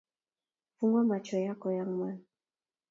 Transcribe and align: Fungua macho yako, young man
Fungua 0.77 1.03
macho 1.03 1.37
yako, 1.37 1.71
young 1.71 1.97
man 1.99 2.25